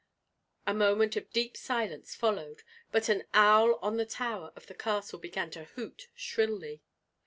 [0.65, 5.19] A moment of deep silence followed; but an owl on the tower of the castle
[5.19, 6.81] began to hoot shrilly.